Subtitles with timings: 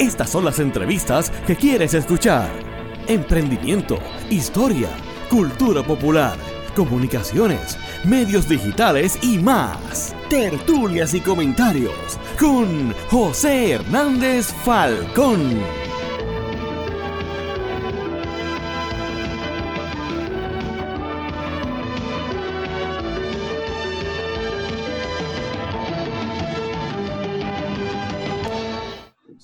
[0.00, 2.48] Estas son las entrevistas que quieres escuchar.
[3.06, 3.98] Emprendimiento,
[4.30, 4.88] historia,
[5.28, 6.38] cultura popular,
[6.74, 10.16] comunicaciones, medios digitales y más.
[10.30, 15.79] Tertulias y comentarios con José Hernández Falcón.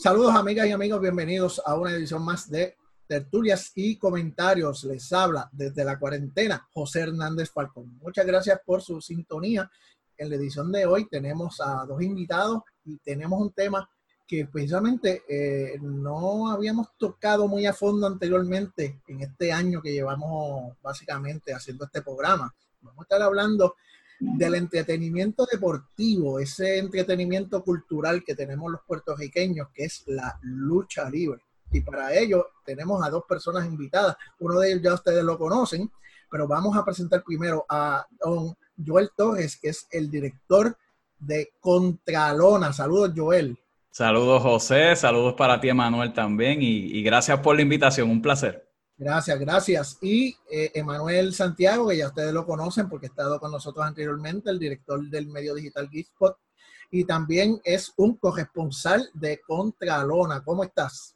[0.06, 2.76] Saludos amigas y amigos, bienvenidos a una edición más de
[3.08, 4.84] Tertulias y Comentarios.
[4.84, 7.98] Les habla desde la cuarentena José Hernández Falcón.
[7.98, 9.68] Muchas gracias por su sintonía.
[10.16, 13.90] En la edición de hoy tenemos a dos invitados y tenemos un tema
[14.28, 20.76] que precisamente eh, no habíamos tocado muy a fondo anteriormente en este año que llevamos
[20.80, 22.54] básicamente haciendo este programa.
[22.80, 23.74] Vamos a estar hablando
[24.18, 31.42] del entretenimiento deportivo, ese entretenimiento cultural que tenemos los puertorriqueños, que es la lucha libre.
[31.70, 34.16] Y para ello tenemos a dos personas invitadas.
[34.40, 35.90] Uno de ellos ya ustedes lo conocen,
[36.30, 40.76] pero vamos a presentar primero a don Joel Torres, que es el director
[41.18, 42.72] de Contralona.
[42.72, 43.58] Saludos, Joel.
[43.90, 44.94] Saludos, José.
[44.96, 46.58] Saludos para ti, Emanuel, también.
[46.60, 48.10] Y gracias por la invitación.
[48.10, 48.65] Un placer.
[48.98, 49.98] Gracias, gracias.
[50.00, 54.50] Y eh, Emanuel Santiago, que ya ustedes lo conocen porque ha estado con nosotros anteriormente,
[54.50, 56.36] el director del medio digital Gitspot,
[56.90, 60.42] y también es un corresponsal de Contralona.
[60.42, 61.14] ¿Cómo estás?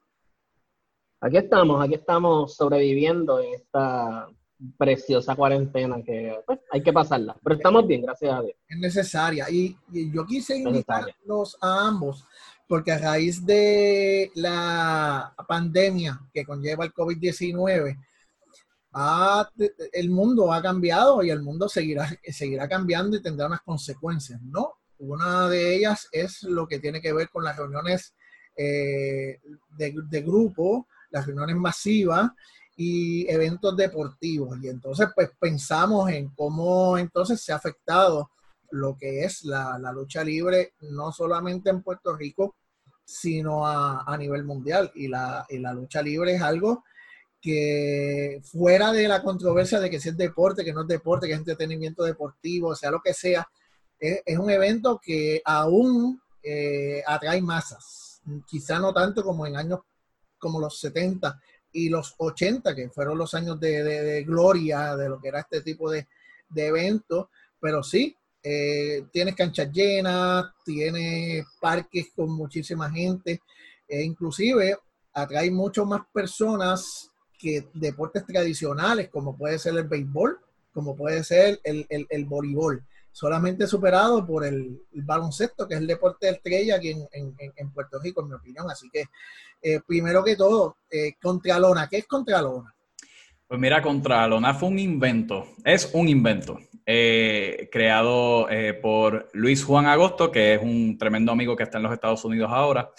[1.22, 4.26] Aquí estamos, aquí estamos sobreviviendo en esta
[4.76, 8.56] preciosa cuarentena que pues, hay que pasarla, pero estamos bien, gracias a Dios.
[8.68, 9.50] Es necesaria.
[9.50, 12.26] Y, y yo quise invitarlos a ambos
[12.70, 17.98] porque a raíz de la pandemia que conlleva el COVID-19,
[19.92, 24.74] el mundo ha cambiado y el mundo seguirá, seguirá cambiando y tendrá unas consecuencias, ¿no?
[24.98, 28.14] Una de ellas es lo que tiene que ver con las reuniones
[28.54, 29.40] eh,
[29.76, 32.30] de, de, grupo, las reuniones masivas
[32.76, 34.62] y eventos deportivos.
[34.62, 38.30] Y entonces, pues pensamos en cómo entonces se ha afectado
[38.70, 42.54] lo que es la, la lucha libre, no solamente en Puerto Rico,
[43.10, 44.92] sino a, a nivel mundial.
[44.94, 46.84] Y la, y la, lucha libre es algo
[47.40, 51.32] que fuera de la controversia de que si es deporte, que no es deporte, que
[51.32, 53.48] es entretenimiento deportivo, sea lo que sea,
[53.98, 58.22] es, es un evento que aún eh, atrae masas.
[58.46, 59.80] Quizá no tanto como en años
[60.38, 61.40] como los 70
[61.72, 65.62] y los 80, que fueron los años de, de, gloria de lo que era este
[65.62, 66.06] tipo de,
[66.48, 67.28] de eventos,
[67.58, 73.42] pero sí, eh, tienes canchas llenas, tienes parques con muchísima gente,
[73.86, 74.78] e inclusive
[75.12, 80.38] atrae mucho más personas que deportes tradicionales, como puede ser el béisbol,
[80.72, 86.26] como puede ser el, el, voleibol, solamente superado por el, baloncesto, que es el deporte
[86.26, 88.70] de estrella aquí en, en, en Puerto Rico, en mi opinión.
[88.70, 89.04] Así que,
[89.62, 92.74] eh, primero que todo, eh, Contralona, ¿qué es Contralona?
[93.50, 99.86] Pues mira, Contralona fue un invento, es un invento eh, creado eh, por Luis Juan
[99.86, 102.92] Agosto, que es un tremendo amigo que está en los Estados Unidos ahora,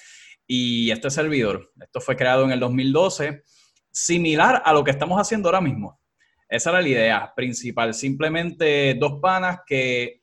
[0.46, 1.72] y este servidor.
[1.80, 3.44] Esto fue creado en el 2012,
[3.92, 6.02] similar a lo que estamos haciendo ahora mismo.
[6.50, 10.22] Esa era la idea principal, simplemente dos panas que,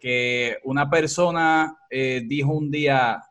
[0.00, 3.22] que una persona eh, dijo un día,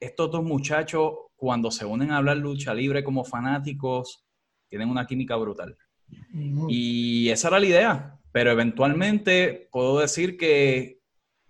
[0.00, 4.25] estos dos muchachos cuando se unen a hablar lucha libre como fanáticos,
[4.68, 5.76] tienen una química brutal.
[6.68, 11.00] Y esa era la idea pero eventualmente puedo decir que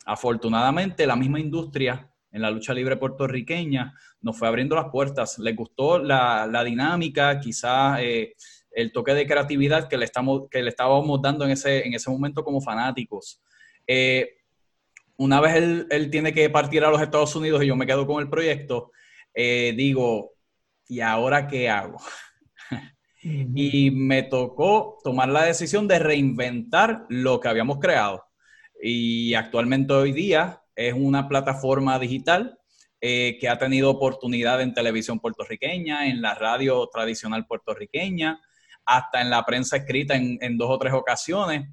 [0.05, 5.37] afortunadamente la misma industria en la lucha libre puertorriqueña nos fue abriendo las puertas.
[5.41, 8.37] Les gustó la, la dinámica, quizás eh,
[8.71, 12.09] el toque de creatividad que le, estamos, que le estábamos dando en ese, en ese
[12.09, 13.43] momento como fanáticos.
[13.85, 14.37] Eh,
[15.17, 18.07] una vez él, él, tiene que partir a los Estados Unidos y yo me quedo
[18.07, 18.93] con el proyecto,
[19.35, 20.35] eh, digo,
[20.87, 21.99] ¿y ahora qué hago?
[23.55, 28.25] y me tocó tomar la decisión de reinventar lo que habíamos creado.
[28.81, 32.59] Y actualmente hoy día es una plataforma digital
[33.01, 38.41] eh, que ha tenido oportunidad en televisión puertorriqueña, en la radio tradicional puertorriqueña,
[38.85, 41.69] hasta en la prensa escrita en, dos o tres ocasiones,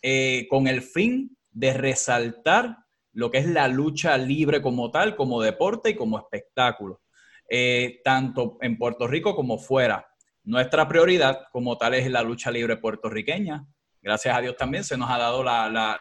[0.00, 2.78] eh, con el fin de resaltar
[3.12, 7.02] lo que es la lucha libre como tal, como deporte y como espectáculo,
[7.48, 10.06] eh, tanto en Puerto Rico como fuera.
[10.44, 13.66] Nuestra prioridad como tal es la lucha libre puertorriqueña.
[14.02, 16.00] Gracias a Dios también se nos ha dado la, la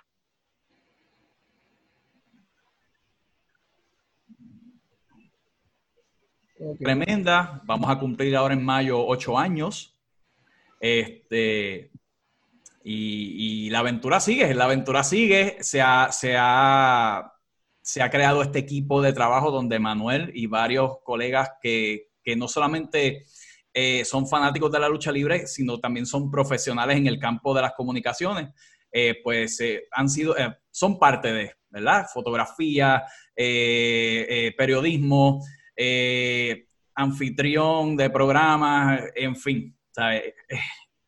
[6.60, 6.84] okay.
[6.84, 7.62] tremenda.
[7.64, 9.98] Vamos a cumplir ahora en mayo ocho años.
[10.80, 11.92] Este,
[12.84, 15.58] y, y, la aventura sigue, la aventura sigue.
[15.62, 17.34] Se ha, se ha
[17.84, 22.08] se ha creado este equipo de trabajo donde Manuel y varios colegas que,
[22.38, 23.26] no solamente
[23.74, 27.62] eh, son fanáticos de la lucha libre, sino también son profesionales en el campo de
[27.62, 28.50] las comunicaciones,
[28.92, 29.60] eh, pues
[29.92, 30.36] han sido,
[30.70, 32.06] son parte de, ¿verdad?
[32.14, 33.04] Fotografía,
[33.36, 35.42] periodismo,
[36.94, 39.76] anfitrión de programas, en fin.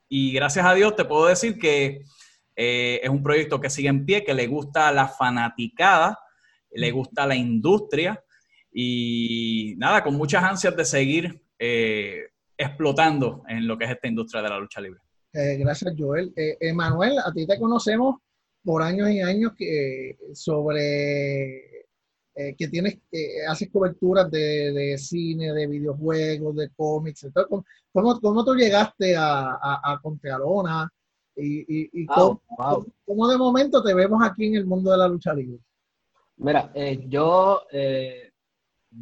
[0.10, 2.02] Y gracias a Dios te puedo decir que
[2.56, 6.18] eh, es un proyecto que sigue en pie, que le gusta a la fanaticada,
[6.72, 8.24] le gusta a la industria
[8.72, 14.42] y nada, con muchas ansias de seguir eh, explotando en lo que es esta industria
[14.42, 15.00] de la lucha libre.
[15.34, 16.34] Eh, gracias, Joel.
[16.36, 18.16] Emanuel, a ti te conocemos
[18.64, 21.86] por años y años que, sobre
[22.58, 22.98] que tienes,
[23.48, 27.28] haces coberturas de, cine, de videojuegos, de cómics.
[27.94, 30.92] ¿cómo, cómo, tú llegaste a, a, a Contralona?
[31.38, 35.60] ¿Y, y, cómo, de momento te vemos aquí en el mundo de la lucha libre?
[36.38, 38.32] Mira, eh, yo, eh,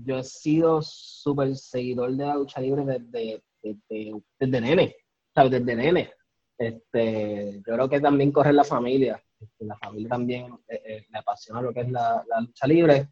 [0.06, 4.96] yo he sido súper seguidor de la lucha libre desde, desde, nene,
[5.34, 5.52] ¿sabes?
[5.52, 6.12] Desde nene.
[6.58, 9.22] Este, yo creo que también corre la familia.
[9.40, 13.10] Este, la familia también eh, le apasiona lo que es la, lucha libre.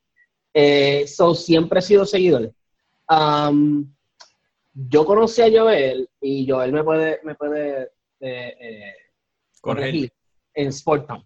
[1.07, 2.53] so, siempre he sido seguidor.
[4.73, 7.91] yo conocí a Joel y Joel me puede, me puede
[9.61, 10.11] corregir
[10.53, 11.25] en Sportown.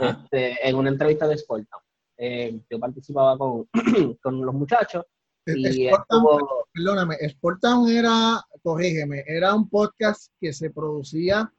[0.00, 1.82] Este, en una entrevista de Sportown.
[2.22, 3.66] Eh, yo participaba con,
[4.22, 5.04] con los muchachos.
[5.46, 5.88] Y
[6.74, 11.50] Perdóname, Sportown era, corrígeme, era un podcast que se producía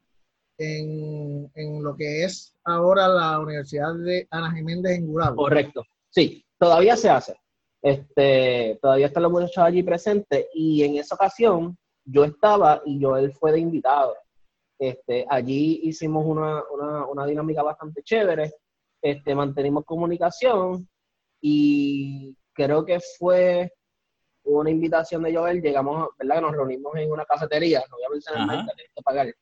[0.56, 5.36] en, en, lo que es ahora la Universidad de Ana Jiménez en Gurabo.
[5.36, 7.36] Correcto, sí, todavía se hace.
[7.82, 13.16] Este, todavía están los muchachos allí presentes y en esa ocasión yo estaba y yo
[13.16, 14.14] él fue de invitado.
[14.78, 18.52] Este, allí hicimos una, dinámica bastante chévere,
[19.02, 20.88] este, mantenimos comunicación
[21.40, 23.72] y creo que fue
[24.44, 26.40] una invitación de Joel, llegamos, ¿verdad?
[26.40, 29.34] Nos reunimos en una cafetería, no voy a mencionar que pagar.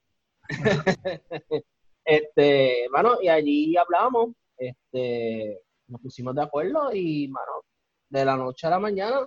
[2.05, 7.65] este, bueno, y allí hablamos, este, nos pusimos de acuerdo y, bueno,
[8.09, 9.27] de la noche a la mañana,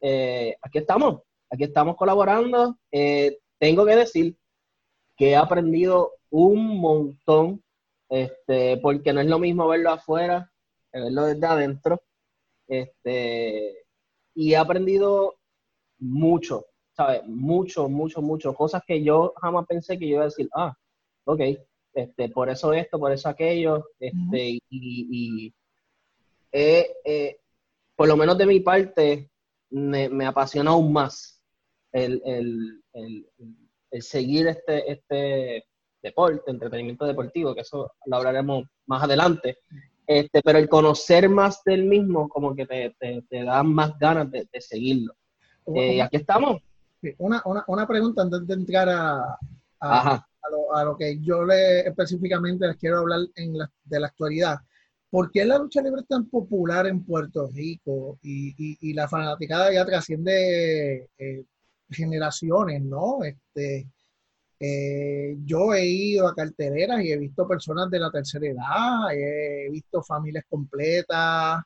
[0.00, 2.78] eh, aquí estamos, aquí estamos colaborando.
[2.90, 4.36] Eh, tengo que decir
[5.16, 7.64] que he aprendido un montón,
[8.08, 10.52] este, porque no es lo mismo verlo afuera
[10.92, 12.02] que verlo desde adentro.
[12.68, 13.84] Este,
[14.34, 15.36] y he aprendido
[15.98, 17.24] mucho, ¿sabes?
[17.26, 18.54] Mucho, mucho, mucho.
[18.54, 20.76] Cosas que yo jamás pensé que yo iba a decir, ah,
[21.24, 21.40] ok,
[21.94, 25.54] este, por eso esto, por eso aquello, este, y,
[27.96, 29.30] por lo menos de mi parte,
[29.70, 31.42] me, apasiona aún más
[31.92, 32.82] el,
[34.00, 35.64] seguir este, este
[36.06, 39.58] deporte, entretenimiento deportivo, que eso lo hablaremos más adelante.
[40.06, 44.48] Este, pero el conocer más del mismo, como que te, te, da más ganas de,
[44.60, 45.14] seguirlo.
[45.74, 46.62] Eh, y aquí estamos.
[47.18, 49.36] Una, una, una, pregunta antes de entrar a,
[49.80, 54.06] a, lo, a, lo, que yo le específicamente les quiero hablar en la, de la
[54.06, 54.56] actualidad.
[55.10, 59.08] ¿Por qué la lucha libre es tan popular en Puerto Rico y, y, y la
[59.08, 61.44] fanaticada ya trasciende eh,
[61.90, 63.22] generaciones, ¿no?
[63.22, 63.86] Este,
[64.58, 69.68] eh, yo he ido a carteleras y he visto personas de la tercera edad, he
[69.70, 71.62] visto familias completas.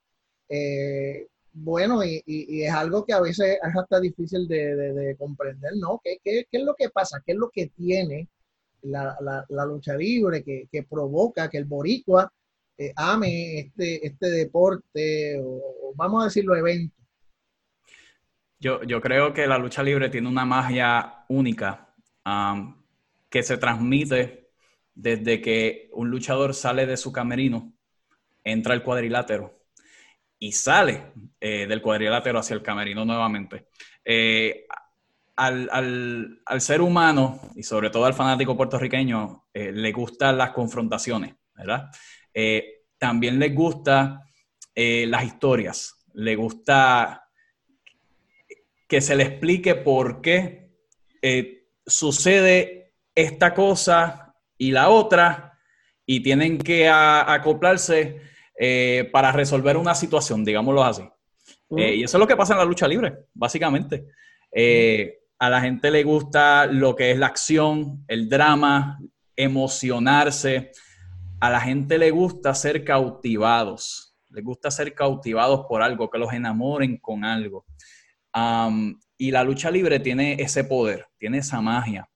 [0.48, 2.22] Eh, bueno, y,
[2.62, 6.00] es algo que a veces es hasta difícil de, comprender, ¿no?
[6.02, 6.18] ¿Qué,
[6.50, 7.22] es lo que pasa?
[7.24, 8.28] ¿Qué es lo que tiene
[8.82, 12.32] la, lucha libre que, provoca que el boricua
[12.76, 16.96] eh, ame este, este deporte o, vamos a decirlo, evento?
[18.58, 21.94] Yo, yo, creo que la lucha libre tiene una magia única
[23.30, 24.50] que se transmite
[24.94, 27.72] desde que un luchador sale de su camerino,
[28.44, 29.60] entra al cuadrilátero
[30.38, 33.68] y sale eh, del cuadrilátero hacia el camerino nuevamente.
[34.04, 34.66] Eh,
[35.36, 41.90] al, ser humano y sobre todo al fanático puertorriqueño eh, le gustan las confrontaciones, ¿verdad?
[42.98, 44.22] también les gusta
[44.74, 47.24] las historias, le gusta
[48.86, 50.70] que se le explique por qué
[51.86, 52.79] sucede
[53.14, 55.58] esta cosa y la otra
[56.06, 58.20] y tienen que acoplarse
[58.58, 61.02] eh, para resolver una situación, digámoslo así.
[61.76, 64.06] Eh, y eso es lo que pasa en la lucha libre, básicamente.
[65.38, 68.98] a la gente le gusta lo que es la acción, el drama,
[69.36, 70.72] emocionarse.
[71.38, 74.16] A la gente le gusta ser cautivados.
[74.30, 77.64] Les gusta ser cautivados por algo, que los enamoren con algo
[79.20, 82.08] y la lucha libre tiene ese poder, tiene esa magia,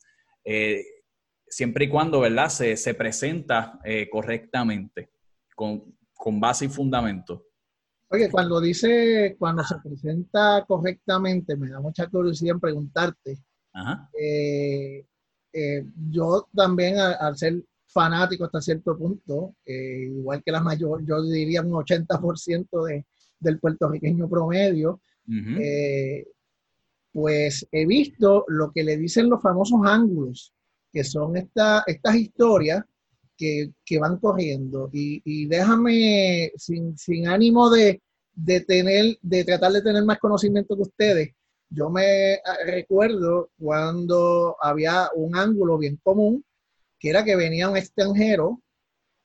[0.44, 0.84] eh,
[1.46, 2.48] siempre y cuando, ¿verdad?
[2.48, 5.10] Se, presenta eh, correctamente,
[5.54, 5.94] con,
[6.40, 7.46] base y fundamento.
[8.08, 13.38] Oye, cuando dice, cuando se presenta correctamente, me da mucha curiosidad en preguntarte.
[14.18, 15.04] Eh,
[15.52, 21.22] eh, yo también, al, ser fanático hasta cierto punto, eh, igual que la mayor, yo
[21.22, 23.06] diría un 80% de,
[23.38, 25.00] del puertorriqueño promedio,
[27.14, 30.52] pues he visto lo que le dicen los famosos ángulos,
[30.92, 32.82] que son esta, estas historias
[33.36, 34.90] que, van corriendo.
[34.92, 38.02] Y, déjame, sin, ánimo de,
[38.66, 41.28] tener, de tratar de tener más conocimiento que ustedes,
[41.70, 46.44] yo me ah, recuerdo cuando había un ángulo bien común,
[46.98, 48.60] que era que venía un extranjero,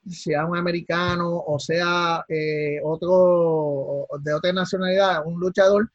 [0.07, 5.91] sea un americano o sea eh, otro de otra nacionalidad, un luchador,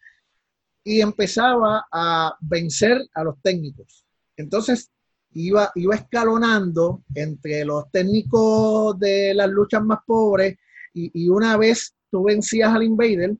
[0.85, 4.05] y empezaba a vencer a los técnicos.
[4.37, 4.91] Entonces,
[5.33, 10.57] iba, iba escalonando entre los técnicos de las luchas más pobres
[10.93, 13.35] y, una vez tú vencías al Invader,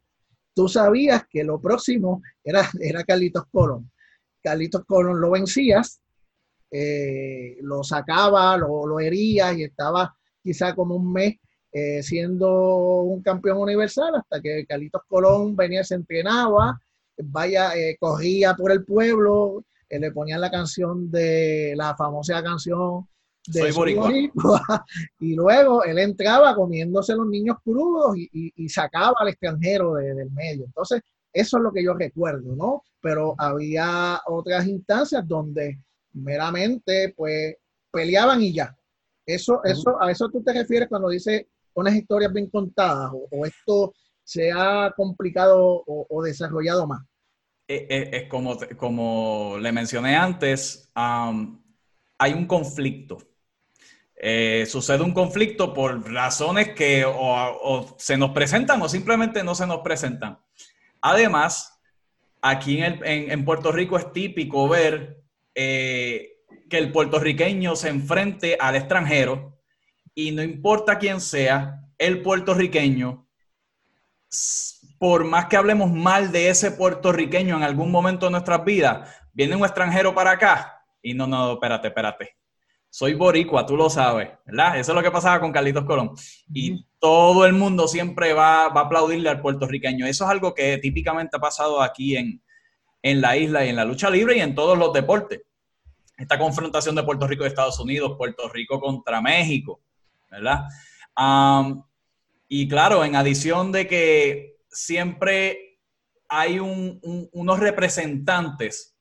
[0.55, 3.91] tú sabías que lo próximo era, era Carlitos Colón.
[4.43, 6.01] Carlitos Colón lo vencías,
[6.71, 11.37] eh, lo sacaba, lo, lo hería y estaba quizá como un mes
[11.77, 16.81] eh, siendo un campeón universal hasta que Carlitos Colón venía, se entrenaba,
[17.19, 23.07] vaya, eh, corría por el pueblo, le ponían la canción de la famosa canción
[23.47, 24.31] de Soy
[25.21, 30.65] y luego él entraba comiéndose los niños crudos y, sacaba al extranjero del medio.
[30.65, 31.03] Entonces,
[31.33, 32.83] eso es lo que yo recuerdo, ¿no?
[33.01, 35.79] Pero había otras instancias donde
[36.13, 37.57] meramente, pues,
[37.91, 38.75] peleaban y ya.
[39.27, 43.93] Eso, eso, a eso tú te refieres cuando dices unas historias bien contadas o, esto
[44.25, 47.03] se ha complicado o desarrollado más.
[47.67, 53.19] Eh, eh, es como, como le mencioné antes, hay un conflicto.
[54.17, 59.67] Eh, sucede un conflicto por razones que o, se nos presentan o simplemente no se
[59.67, 60.39] nos presentan.
[61.01, 61.81] Además,
[62.43, 65.23] aquí en, Puerto Rico es típico ver
[65.55, 66.39] que
[66.71, 69.59] el puertorriqueño se enfrente al extranjero
[70.15, 73.24] y no importa quién sea, el puertorriqueño
[74.99, 79.57] por más que hablemos mal de ese puertorriqueño en algún momento de nuestras vidas, viene
[79.57, 82.37] un extranjero para acá y no, no, espérate, espérate.
[82.89, 84.79] Soy boricua, tú lo sabes, ¿verdad?
[84.79, 86.13] Eso es lo que pasaba con Carlitos Colón.
[86.53, 90.07] Y todo el mundo siempre va, va, a aplaudirle al puertorriqueño.
[90.07, 92.41] Eso es algo que típicamente ha pasado aquí en,
[93.03, 95.43] en la isla y en la lucha libre y en todos los deportes.
[96.17, 99.83] Esta confrontación de Puerto Rico y Estados Unidos, Puerto Rico contra México,
[100.31, 100.61] ¿verdad?
[102.57, 105.81] Y claro, en adición de que siempre
[106.29, 108.97] hay unos representantes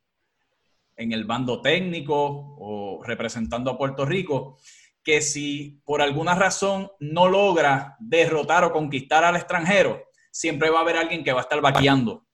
[0.95, 4.57] en el bando técnico o representando a Puerto Rico
[5.03, 10.81] que si por alguna razón no logra derrotar o conquistar al extranjero, siempre va a
[10.81, 12.25] haber alguien que va a estar vaqueando.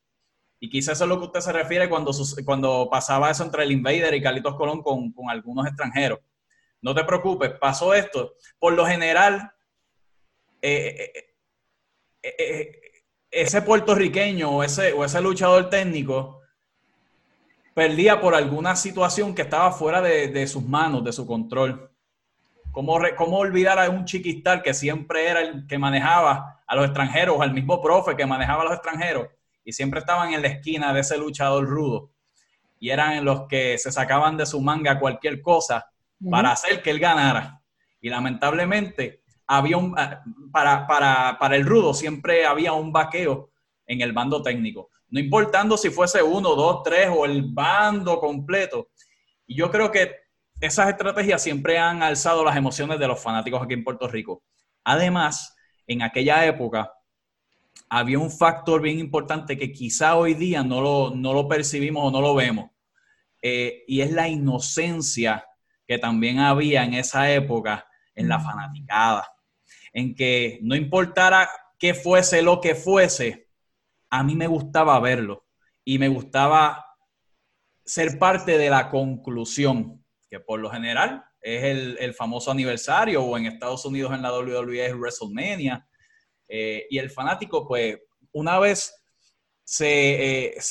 [0.57, 2.13] Y quizás eso es lo que usted se refiere cuando,
[2.45, 6.19] cuando pasaba eso entre el Invader y Carlitos Colón con, algunos extranjeros.
[6.81, 8.35] No te preocupes, pasó esto.
[8.57, 9.51] Por lo general,
[10.61, 11.11] eh,
[12.21, 12.81] eh, eh,
[13.31, 16.41] ese puertorriqueño o ese, o ese luchador técnico
[17.73, 21.89] perdía por alguna situación que estaba fuera de, sus manos, de su control.
[22.71, 27.39] ¿Cómo, ¿Cómo, olvidar a un chiquistar que siempre era el que manejaba a los extranjeros,
[27.39, 29.27] al mismo profe que manejaba a los extranjeros,
[29.63, 32.11] y siempre estaban en la esquina de ese luchador rudo?
[32.79, 35.89] Y eran los que se sacaban de su manga cualquier cosa
[36.29, 37.61] para hacer que él ganara.
[38.01, 39.18] Y lamentablemente,
[39.50, 43.50] había un, ah, para, para, el rudo siempre había un vaqueo
[43.88, 48.89] en el bando técnico, no importando si fuese uno, dos, tres o el bando completo.
[49.48, 50.18] Y yo creo que
[50.62, 54.44] esas estrategias siempre han alzado las emociones de los fanáticos aquí en Puerto Rico.
[54.84, 55.56] Además,
[55.88, 56.94] en aquella época
[57.89, 62.12] había un factor bien importante que quizá hoy día no lo, no lo percibimos o
[62.12, 62.70] no lo vemos,
[63.41, 65.44] eh, y es la inocencia
[65.88, 69.27] que también había en esa época en la fanaticada
[69.93, 73.48] en que no importara qué fuese lo que fuese,
[74.10, 75.46] a mí me gustaba verlo
[75.84, 76.86] y me gustaba
[77.86, 83.46] ser parte de la conclusión, que por lo general es el, famoso aniversario o en
[83.46, 85.88] Estados Unidos en la WWE es WrestleMania.
[86.48, 87.98] Eh, y el fanático, pues,
[88.31, 88.93] una vez
[89.63, 90.62] se, eh,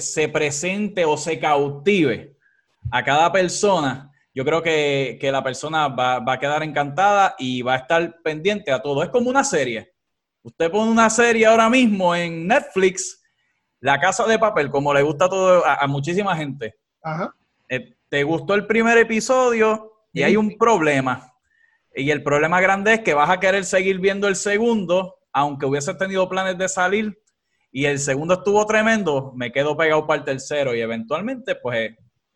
[0.00, 2.36] se presente o se cautive
[2.90, 7.78] a cada persona, yo creo que, la persona va, a quedar encantada y va a
[7.78, 9.02] estar pendiente a todo.
[9.02, 9.92] Es como una serie.
[10.42, 13.22] Usted pone una serie ahora mismo en Netflix,
[13.80, 16.74] La Casa de Papel, como le gusta a, todo, a, muchísima gente.
[17.02, 17.34] Ajá.
[17.68, 21.32] Eh, te gustó el primer episodio y hay un problema.
[21.94, 25.94] Y el problema grande es que vas a querer seguir viendo el segundo aunque hubiese
[25.94, 27.22] tenido planes de salir
[27.72, 31.92] y el segundo estuvo tremendo, me quedo pegado para el tercero y eventualmente, pues,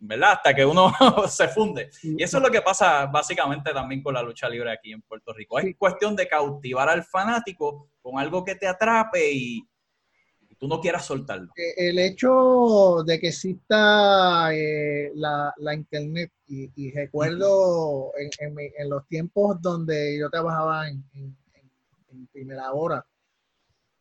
[0.07, 0.33] ¿verdad?
[0.33, 0.93] Hasta que uno
[1.29, 1.91] se funde.
[2.03, 5.33] Y eso es lo que pasa básicamente también con la lucha libre aquí en Puerto
[5.33, 5.59] Rico.
[5.59, 9.69] Es cuestión de cautivar al fanático con algo que te atrape y,
[10.59, 11.53] tú no quieras soltarlo.
[11.57, 20.19] Eh, el hecho de que exista eh, la, internet y, recuerdo en, los tiempos donde
[20.19, 21.05] yo trabajaba en,
[22.33, 23.05] primera hora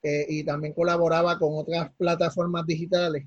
[0.04, 3.26] eh, y también colaboraba con otras plataformas digitales,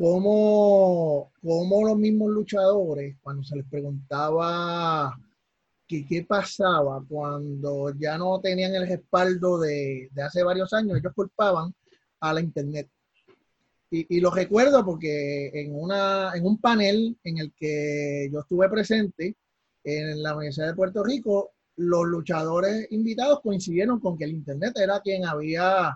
[0.00, 5.14] como, como los mismos luchadores, cuando se les preguntaba
[5.86, 11.12] qué, qué pasaba cuando ya no tenían el respaldo de, de hace varios años, ellos
[11.14, 11.74] culpaban
[12.20, 12.88] a la Internet.
[13.90, 19.36] Y, lo recuerdo porque en, una, en un panel en el que yo estuve presente
[19.84, 25.00] en la Universidad de Puerto Rico, los luchadores invitados coincidieron con que el Internet era
[25.00, 25.94] quien había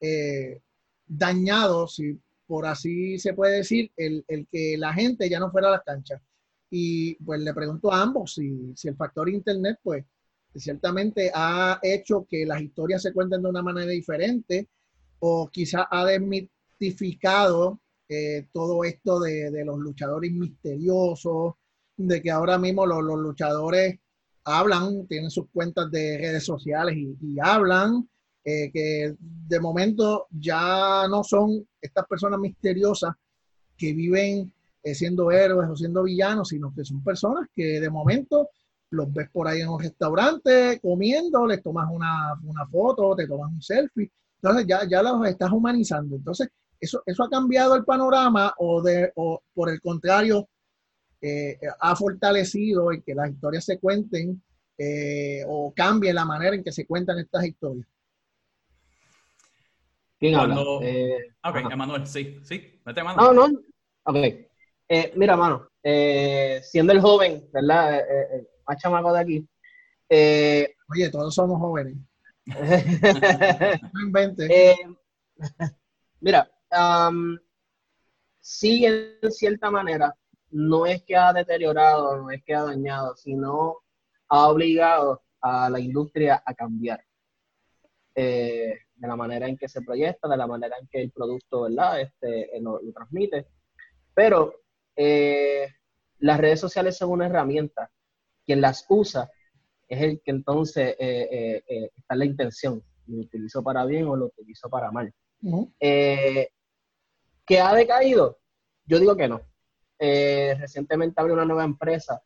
[0.00, 0.60] eh,
[1.04, 5.70] dañado, si por así se puede decir, el, que la gente ya no fuera a
[5.70, 6.20] las canchas.
[6.68, 10.04] Y pues le pregunto a ambos si, si el factor Internet, pues
[10.56, 14.68] ciertamente ha hecho que las historias se cuenten de una manera diferente,
[15.20, 21.54] o quizá ha desmitificado eh, todo esto de, los luchadores misteriosos,
[21.96, 24.00] de que ahora mismo los, luchadores
[24.42, 28.08] hablan, tienen sus cuentas de redes sociales y, hablan,
[28.42, 33.14] eh, que de momento ya no son estas personas misteriosas
[33.76, 38.48] que viven eh, siendo héroes o siendo villanos, sino que son personas que de momento
[38.90, 43.52] los ves por ahí en un restaurante comiendo, les tomas una, una foto, te tomas
[43.52, 44.10] un selfie
[44.42, 46.16] entonces ya, ya los estás humanizando.
[46.16, 46.48] Entonces,
[46.80, 50.48] eso, eso ha cambiado el panorama o, de, o por el contrario,
[51.20, 54.42] eh, ha fortalecido el que las historias se cuenten
[54.78, 57.86] eh, o cambie la manera en que se cuentan estas historias.
[60.20, 60.54] ¿Quién habla?
[60.82, 63.32] Eh, ok, Emanuel, sí, sí, mete mano.
[63.32, 63.60] No, no,
[64.04, 64.16] ok.
[65.16, 65.66] mira, mano,
[66.62, 68.04] siendo el joven, ¿verdad?
[68.68, 69.48] más chamaco de aquí.
[70.92, 71.96] Oye, todos somos jóvenes.
[74.48, 74.76] Eh,
[76.20, 76.50] mira,
[78.40, 80.14] sí, en cierta manera,
[80.50, 83.78] no es que ha deteriorado, no es que ha dañado, sino
[84.28, 87.02] ha obligado a la industria a cambiar.
[88.14, 91.62] Eh, de la manera en que se proyecta, de la manera en que el producto
[91.62, 92.00] ¿verdad?
[92.00, 93.46] Este, eh, lo, transmite.
[94.14, 94.54] Pero
[96.20, 97.90] las redes sociales son una herramienta.
[98.44, 99.30] Quien las usa
[99.90, 104.06] es el que entonces eh, eh, eh, está en la intención, lo utilizo para bien
[104.06, 105.12] o lo utilizo para mal.
[105.80, 106.48] ¿Que
[107.60, 108.38] ha decaído?
[108.86, 109.40] Yo digo que no.
[109.98, 112.22] recientemente abrí una nueva empresa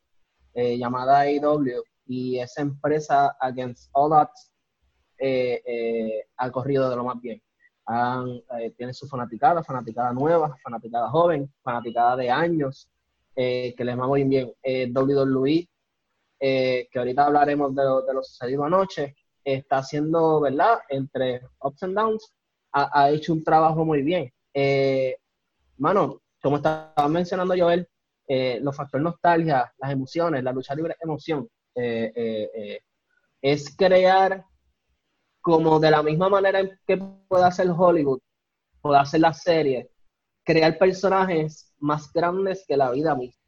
[0.55, 4.53] llamada AEW y esa empresa, Against All Odds,
[6.37, 7.43] ha corrido de lo más bien.
[8.77, 12.89] tiene su fanaticada, fanaticada nueva, fanaticada joven, fanaticada de años,
[13.35, 14.53] que les va muy bien.
[14.95, 15.69] WWE
[16.47, 20.79] eh, que ahorita hablaremos de lo, sucedido anoche, está haciendo, ¿verdad?
[20.91, 22.35] Entre ups and downs,
[22.73, 24.31] ha, hecho un trabajo muy bien.
[24.53, 25.17] Eh,
[25.79, 27.89] mano, como estaba mencionando Joel,
[28.29, 32.81] eh, los factores nostalgia, las emociones, la lucha libre emoción, es
[33.77, 34.45] crear
[35.45, 38.19] como de la misma manera que puede hacer Hollywood,
[38.81, 39.91] puede hacer la serie,
[40.43, 43.45] crear personajes más grandes que la vida misma.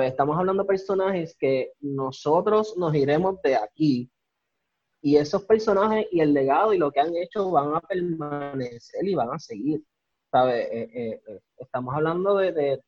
[0.00, 4.10] Estamos hablando de personajes que nosotros nos iremos de aquí
[5.02, 9.16] y esos personajes y el legado y lo que han hecho van a permanecer y
[9.16, 9.82] van a seguir.
[10.30, 10.68] ¿Sabes?
[10.70, 12.80] Eh, eh, eh, estamos hablando de,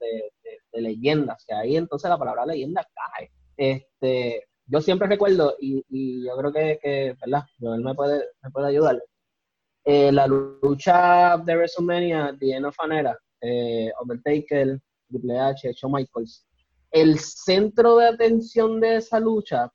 [0.73, 3.33] leyendas, que ahí entonces la palabra leyenda cae.
[3.57, 7.45] Este, yo siempre recuerdo, y, yo creo que, que ¿verdad?
[7.61, 9.03] Joel me puede, me puede ayudar.
[9.85, 12.77] la lucha de WrestleMania, de End of
[14.03, 16.47] Undertaker, Triple H, Shawn Michaels,
[16.91, 19.71] el centro de atención de esa lucha,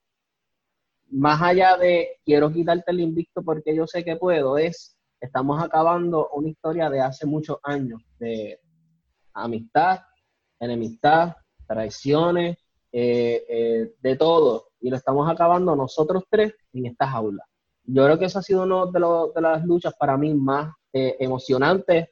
[1.12, 6.30] más allá de quiero quitarte el invicto porque yo sé que puedo, es estamos acabando
[6.34, 8.60] una historia de hace muchos años de
[9.34, 9.99] amistad,
[10.60, 11.36] enemistad,
[11.67, 12.58] traiciones,
[12.91, 14.69] eh, eh, de todo.
[14.82, 17.44] Y lo estamos acabando nosotros tres en esta jaula.
[17.84, 21.15] Yo creo que eso ha sido una de, de las luchas para mí más eh,
[21.20, 22.10] emocionantes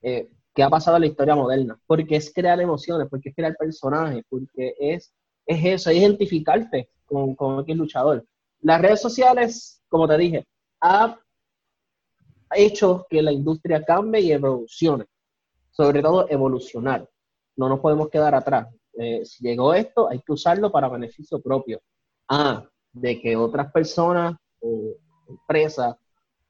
[0.00, 4.24] que ha pasado en la historia moderna, porque es crear emociones, porque es crear personajes,
[4.28, 5.12] porque es,
[5.46, 8.26] es eso, es identificarte con, con el luchador.
[8.60, 10.48] Las redes sociales, como te dije,
[10.80, 11.16] ha
[12.56, 15.06] hecho que la industria cambie y evolucione,
[15.70, 17.08] sobre todo evolucionar.
[17.56, 18.68] No nos podemos quedar atrás.
[18.98, 21.80] Eh, si llegó esto, hay que usarlo para beneficio propio.
[22.28, 24.94] Ah, de que otras personas o,
[25.28, 25.98] empresa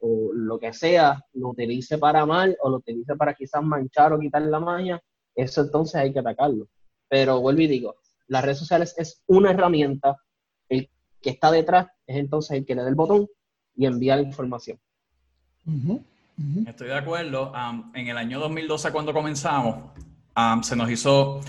[0.00, 4.18] o lo que sea lo utilice para mal o lo utilice para quizás manchar o
[4.18, 5.02] quitar la magia,
[5.34, 6.68] eso entonces hay que atacarlo.
[7.08, 7.96] Pero vuelvo y digo,
[8.28, 10.16] las redes sociales es una herramienta,
[10.68, 10.88] el
[11.20, 13.28] que está detrás es entonces el que le da el botón
[13.74, 14.78] y envía la información.
[16.66, 17.52] Estoy de acuerdo.
[17.94, 19.90] en el año 2012, cuando comenzamos,
[20.62, 21.40] se nos hizo,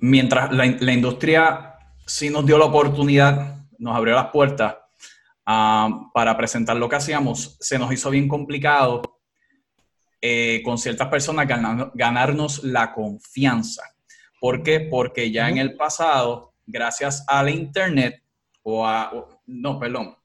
[0.00, 1.74] mientras la, industria
[2.06, 4.76] sí nos dio la oportunidad, nos abrió las puertas
[5.44, 9.02] para presentar lo que hacíamos, se nos hizo bien complicado
[10.20, 11.46] eh, con ciertas personas
[11.94, 13.82] ganarnos la confianza.
[14.40, 14.80] ¿Por qué?
[14.80, 18.22] Porque ya en el pasado, gracias al Internet,
[18.62, 19.12] o a,
[19.46, 20.16] no, perdón,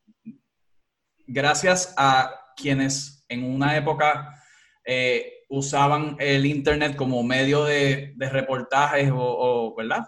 [1.28, 4.44] gracias a quienes en una época
[4.84, 10.06] eh, usaban el Internet como medio de, reportajes o, ¿verdad?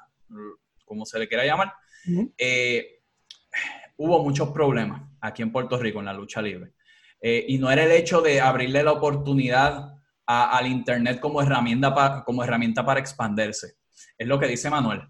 [0.86, 1.73] Como se le quiera llamar,
[2.38, 3.01] eh,
[3.97, 6.71] hubo muchos problemas aquí en Puerto Rico en la lucha libre.
[7.21, 9.93] Eh, y no era el hecho de abrirle la oportunidad
[10.25, 13.75] al Internet como herramienta, como herramienta para expandirse.
[14.17, 15.01] Es lo que dice Manuel.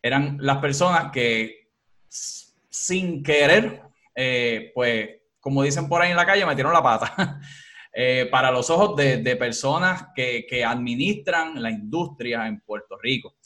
[0.00, 1.68] Eran las personas que
[2.08, 3.82] sin querer,
[4.14, 7.38] eh, pues, como dicen por ahí en la calle, metieron la pata.
[7.96, 13.36] Eh, para los ojos de, personas que, administran la industria en Puerto Rico.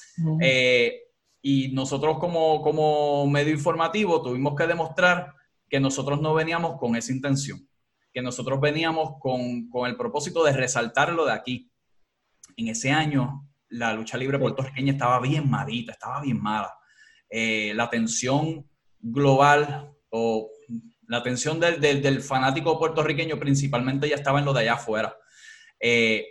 [1.41, 5.35] y nosotros como, como medio informativo tuvimos que demostrar
[5.69, 7.69] que nosotros no veníamos con esa intención,
[8.13, 11.71] que nosotros veníamos con, el propósito de resaltar lo de aquí.
[12.57, 16.75] En ese año, la lucha libre puertorriqueña estaba bien malita, estaba bien mala.
[17.29, 20.51] Eh, la atención global o
[21.09, 25.17] la atención del, fanático puertorriqueño principalmente ya estaba en lo de allá afuera.
[25.81, 26.27] Eh,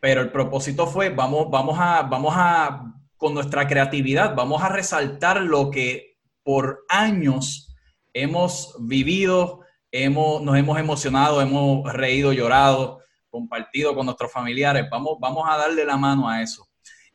[0.00, 2.82] pero el propósito fue, vamos, vamos, a, vamos a,
[3.16, 7.74] con nuestra creatividad, vamos a resaltar lo que por años
[8.14, 9.60] hemos vivido,
[9.92, 14.86] hemos, nos hemos emocionado, hemos reído, llorado, compartido con nuestros familiares.
[14.90, 16.66] Vamos, vamos a darle la mano a eso.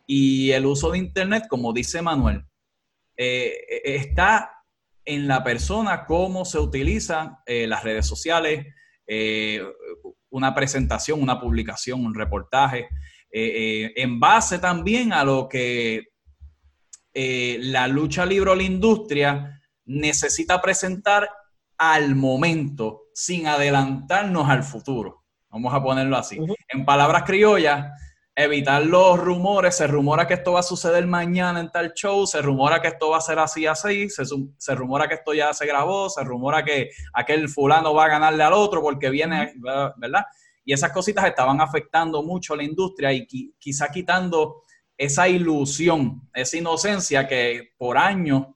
[0.05, 2.43] Y el uso de Internet, como dice Manuel,
[3.17, 4.58] eh, está
[5.05, 8.65] en la persona cómo se utilizan eh, las redes sociales,
[9.07, 9.62] eh,
[10.29, 12.88] una presentación, una publicación, un reportaje,
[13.31, 16.07] en base también a lo que
[17.13, 21.29] la lucha libre o la industria necesita presentar
[21.77, 25.25] al momento, sin adelantarnos al futuro.
[25.49, 26.38] Vamos a ponerlo así.
[26.67, 27.88] En palabras criollas,
[28.39, 29.75] evitar los rumores.
[29.75, 33.10] Se rumora que esto va a suceder mañana en tal show, se rumora que esto
[33.10, 34.23] va a ser así, así, se,
[34.58, 38.43] se rumora que esto ya se grabó, se rumora que aquel fulano va a ganarle
[38.43, 39.54] al otro porque viene,
[39.97, 40.23] ¿verdad?
[40.63, 43.28] Y esas cositas estaban afectando mucho a la industria y
[43.60, 44.63] quizá quitando
[44.97, 48.47] esa ilusión, esa inocencia que por años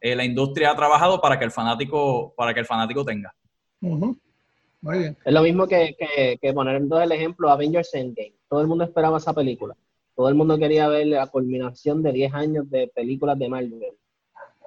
[0.00, 3.34] eh, la industria ha trabajado para que el fanático, para que el fanático tenga.
[3.80, 5.16] Muy bien.
[5.24, 5.96] Es lo mismo que,
[6.40, 8.39] que, poner el ejemplo Avengers Endgame.
[8.50, 9.74] Todo el mundo esperaba esa película.
[10.14, 13.96] Todo el mundo quería ver la culminación de 10 años de películas de Marvel.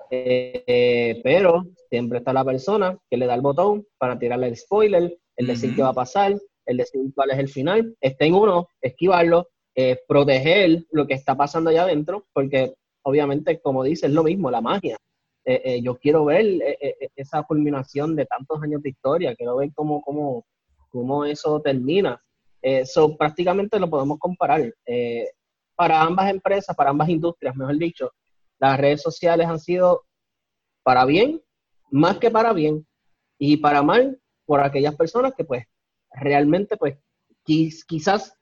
[0.10, 5.17] Eh, pero siempre está la persona que le da el botón para tirarle el spoiler,
[5.36, 6.34] el decir qué va a pasar,
[6.65, 7.96] el decir cuál es el final.
[8.00, 13.84] Está en uno, esquivarlo, eh, proteger lo que está pasando allá adentro, porque obviamente, como
[13.84, 14.98] dice, es lo mismo, la magia.
[15.46, 16.46] Eh, eh, yo quiero ver
[17.15, 20.46] esa culminación de tantos años de historia, quiero ver cómo, cómo,
[20.89, 22.22] cómo eso termina.
[22.63, 24.73] Eso prácticamente lo podemos comparar.
[25.76, 28.12] para ambas empresas, para ambas industrias, mejor dicho,
[28.60, 30.04] las redes sociales han sido
[30.84, 31.41] para bien,
[31.91, 32.88] más que para bien,
[33.38, 35.65] y para mal por aquellas personas que pues
[36.12, 36.97] realmente pues
[37.43, 38.38] quizás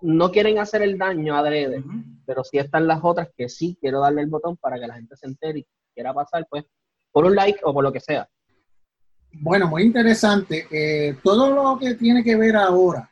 [0.00, 1.84] no quieren hacer el daño adrede,
[2.26, 5.16] pero sí están las otras que sí quiero darle el botón para que la gente
[5.16, 6.64] se entere quiera pasar, pues,
[7.12, 8.28] por un like o por lo que sea.
[9.34, 10.66] Bueno, muy interesante.
[10.70, 13.10] Eh, todo lo que tiene que ver ahora,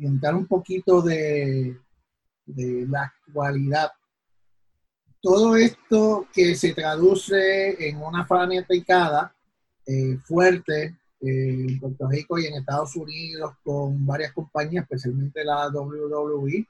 [0.00, 1.78] entrar un poquito de,
[2.46, 3.90] de la actualidad,
[5.20, 9.34] todo esto que se traduce en una fanaticada
[9.86, 15.68] eh, fuerte eh, en Puerto Rico y en Estados Unidos con varias compañías, especialmente la
[15.68, 16.66] WWE,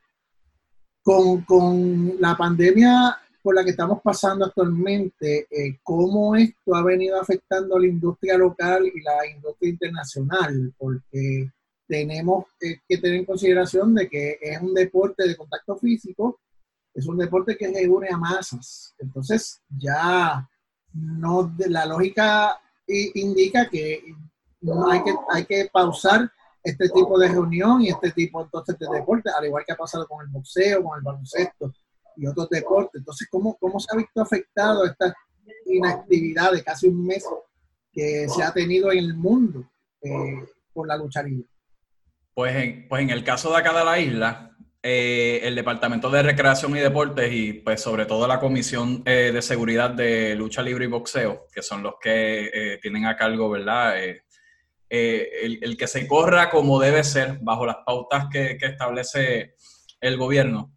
[1.02, 7.20] con, con la pandemia por la que estamos pasando actualmente, eh, cómo esto ha venido
[7.20, 11.50] afectando a la industria local y la industria internacional, porque
[11.92, 16.40] tenemos eh, que tener en consideración de que es un deporte de contacto físico,
[16.94, 18.94] es un deporte que se une a masas.
[18.98, 20.48] Entonces, ya
[20.94, 24.02] no, la lógica indica que
[24.62, 26.32] no hay que, hay que pausar
[26.64, 30.08] este tipo de reunión y este tipo entonces de deporte, al igual que ha pasado
[30.08, 31.74] con el boxeo, con el baloncesto
[32.16, 33.00] y otros deportes.
[33.00, 35.14] Entonces, ¿cómo, cómo se ha visto afectado esta
[35.66, 37.22] inactividad de casi un mes
[37.92, 39.68] que se ha tenido en el mundo
[40.72, 41.22] por la lucha.
[42.34, 44.52] Pues en, pues en el caso de acá de la isla,
[44.84, 49.40] eh, el Departamento de Recreación y Deportes y pues sobre todo la Comisión eh, de
[49.40, 53.94] Seguridad de Lucha Libre y Boxeo, que son los que eh, tienen a cargo, ¿verdad?
[54.88, 59.54] El, que se corra como debe ser, bajo las pautas que, establece
[60.00, 60.74] el gobierno,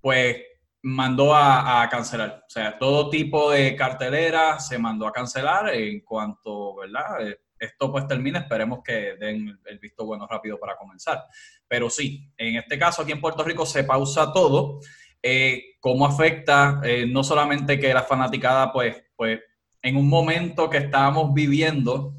[0.00, 0.36] pues
[0.82, 2.44] mandó a, a, cancelar.
[2.46, 7.36] O sea, todo tipo de cartelera se mandó a cancelar en cuanto, ¿verdad?
[7.62, 11.24] Esto pues termine, esperemos que den el visto bueno rápido para comenzar.
[11.68, 14.80] Pero sí, en este caso aquí en Puerto Rico se pausa todo.
[15.22, 19.40] Eh, ¿Cómo afecta eh, no solamente que la fanaticada pues, pues
[19.80, 22.14] en un momento que estábamos viviendo,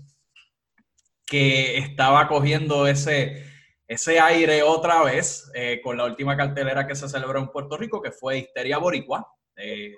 [1.26, 3.46] que estaba cogiendo ese,
[3.88, 8.02] ese aire otra vez eh, con la última cartelera que se celebró en Puerto Rico,
[8.02, 9.94] que fue Histeria Boricua, en,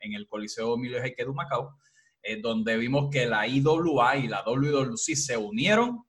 [0.00, 1.76] en, el Coliseo Emilio Heique Macao,
[2.40, 6.04] donde vimos que la IWA y la WWC se unieron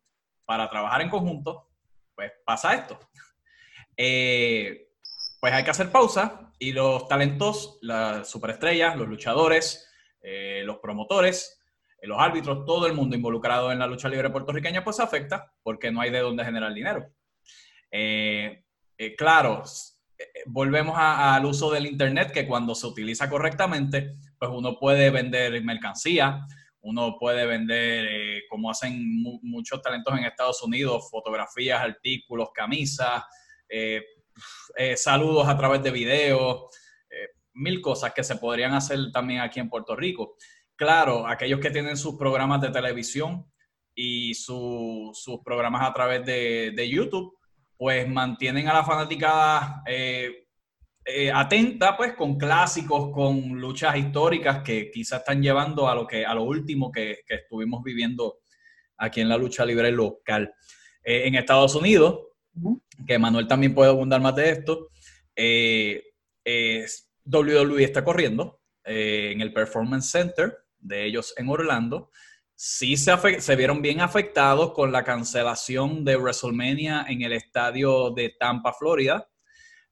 [0.48, 1.68] para trabajar en conjunto,
[2.16, 3.00] pues pasa esto.
[4.00, 4.90] Eh,
[5.40, 11.60] pues hay que hacer pausa y los talentos, las superestrellas, los luchadores, eh, los promotores,
[12.00, 15.90] eh, los árbitros, todo el mundo involucrado en la lucha libre puertorriqueña, pues afecta porque
[15.92, 17.10] no hay de dónde generar dinero.
[19.18, 19.64] claro,
[20.46, 26.46] volvemos al uso del Internet, que cuando se utiliza correctamente, pues uno puede vender mercancía,
[26.82, 33.24] uno puede vender, eh, como hacen muchos talentos en Estados Unidos, fotografías, artículos, camisas,
[33.68, 34.02] eh,
[34.76, 36.64] eh, saludos a través de videos,
[37.54, 40.36] mil cosas que se podrían hacer también aquí en Puerto Rico.
[40.76, 43.52] Claro, aquellos que tienen sus programas de televisión
[43.96, 47.37] y sus programas a través de, de YouTube,
[47.78, 50.48] pues mantienen a la fanaticada eh,
[51.06, 56.26] eh, atenta, pues, con clásicos, con luchas históricas que quizás están llevando a lo que
[56.26, 58.40] a lo último que, estuvimos viviendo
[58.98, 60.54] aquí en la lucha libre local.
[61.04, 62.24] Eh, en Estados Unidos,
[63.06, 64.90] que Manuel también puede abundar más de esto,
[67.26, 72.10] WWE está corriendo en el Performance Center de ellos en Orlando
[72.60, 78.74] sí se, vieron bien afectados con la cancelación de WrestleMania en el estadio de Tampa,
[78.74, 79.30] Florida,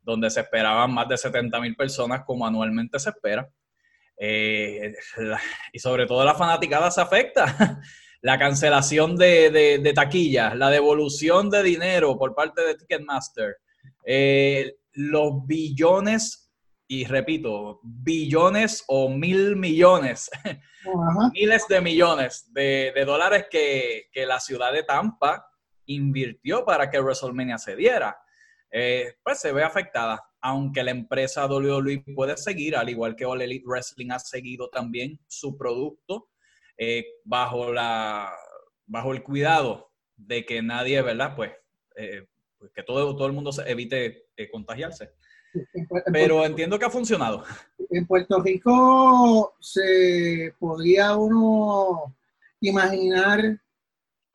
[0.01, 3.47] donde se esperaban más de 70 mil personas como anualmente se espera.
[4.17, 4.95] Eh,
[5.73, 7.79] y sobre todo la fanaticada se afecta.
[8.21, 13.57] la cancelación de, de, taquillas, la devolución de dinero por parte de Ticketmaster,
[14.03, 16.44] eh, los billones
[16.87, 20.29] y repito, billones o mil millones,
[21.33, 25.47] miles de millones de, dólares que, la ciudad de Tampa
[25.87, 28.17] invirtió para que WrestleMania se diera,
[28.71, 30.23] eh, pues se ve afectada.
[30.41, 35.19] Aunque la empresa WWE puede seguir, al igual que All Elite Wrestling ha seguido también
[35.27, 36.29] su producto
[36.77, 38.31] eh, bajo, la,
[38.85, 41.35] bajo el cuidado de que nadie, ¿verdad?
[41.35, 41.51] Pues,
[41.95, 42.27] eh,
[42.59, 45.13] pues que todo, todo el mundo se evite contagiarse.
[46.11, 47.43] Pero entiendo que ha funcionado.
[47.89, 52.15] En Puerto Rico se podría uno
[52.61, 53.59] imaginar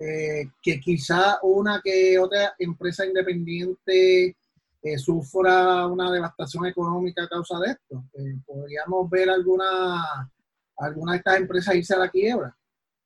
[0.02, 4.34] eh, que quizá una que otra empresa independiente
[4.82, 8.04] eh, sufra una devastación económica a causa de esto.
[8.14, 10.30] Eh, podríamos ver alguna,
[10.78, 12.56] alguna de estas empresas irse a la quiebra.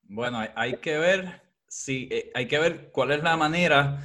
[0.04, 4.00] Bueno, hay, que ver si hay que ver cuál es la manera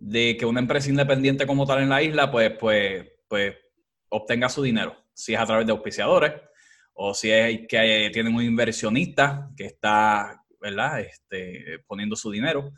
[0.00, 3.56] de que una empresa independiente como tal en la isla, pues, pues pues
[4.10, 6.34] obtenga su dinero, si es a través de auspiciadores
[6.92, 11.00] o si es que tienen un inversionista que está, ¿verdad?
[11.00, 12.72] Este, poniendo su dinero.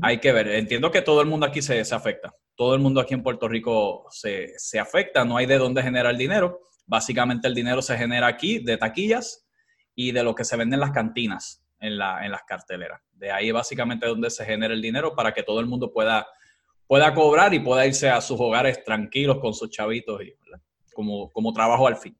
[0.00, 3.12] Hay que ver, entiendo que todo el mundo aquí se, afecta, todo el mundo aquí
[3.12, 6.60] en Puerto Rico se, afecta, no hay de dónde generar dinero.
[6.86, 9.46] Básicamente el dinero se genera aquí de taquillas
[9.94, 13.02] y de lo que se vende en las cantinas, en, la, en las carteleras.
[13.12, 16.26] De ahí básicamente es donde se genera el dinero para que todo el mundo pueda
[16.90, 20.34] pueda cobrar y pueda irse a sus hogares tranquilos con sus chavitos y,
[20.92, 22.18] como, como trabajo al fin.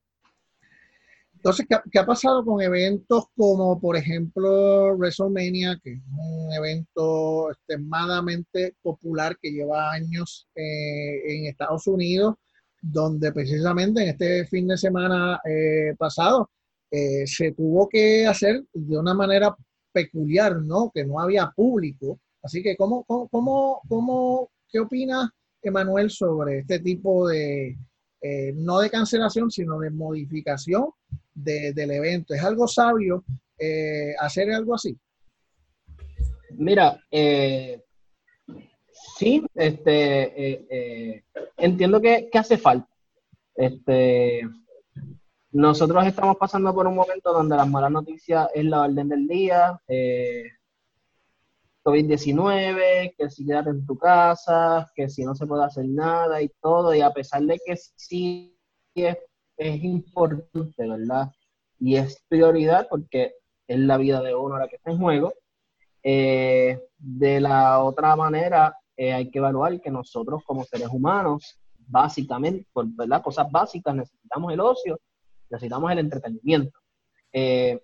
[1.35, 8.77] Entonces, ¿qué, ha pasado con eventos como, por ejemplo, WrestleMania, que es un evento extremadamente
[8.81, 12.37] popular que lleva años eh, en Estados Unidos,
[12.81, 16.49] donde precisamente en este fin de semana eh, pasado
[16.93, 19.53] eh, se tuvo que hacer de una manera
[19.91, 20.93] peculiar, ¿no?
[20.95, 22.21] Que no había público.
[22.41, 27.77] Así que, ¿cómo, cómo, cómo, cómo ¿Qué opina Emanuel sobre este tipo de,
[28.21, 30.91] eh, no de cancelación, sino de modificación
[31.35, 32.35] del evento?
[32.35, 33.25] ¿Es algo sabio
[33.59, 34.97] eh, hacer algo así?
[36.51, 37.83] Mira, eh,
[39.19, 41.25] sí, este,
[41.57, 42.89] entiendo que, hace falta.
[43.57, 44.49] Este,
[45.51, 49.81] nosotros estamos pasando por un momento donde las malas noticias es la orden del día
[51.83, 56.51] COVID-19, que si quédate en tu casa, que si no se puede hacer nada y
[56.61, 58.57] todo, y a pesar de que sí
[58.95, 59.17] es,
[59.57, 61.31] es importante, ¿verdad?
[61.79, 63.35] Y es prioridad porque
[63.67, 65.33] es la vida de uno la que está en juego.
[66.03, 72.67] Eh, de la otra manera, eh, hay que evaluar que nosotros como seres humanos, básicamente,
[72.73, 73.23] por ¿verdad?
[73.23, 74.99] cosas básicas, necesitamos el ocio,
[75.49, 76.79] necesitamos el entretenimiento.
[77.33, 77.81] Eh,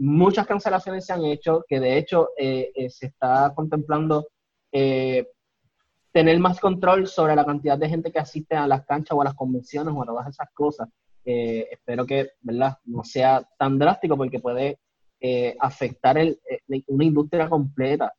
[0.00, 4.28] muchas cancelaciones se han hecho, que de hecho se está contemplando
[4.70, 9.24] tener más control sobre la cantidad de gente que asiste a las canchas o a
[9.24, 10.88] las convenciones o a todas esas cosas.
[11.24, 12.78] espero que ¿verdad?
[12.84, 14.78] no sea tan drástico porque puede
[15.22, 18.10] eh, afectar el, eh, una industria completa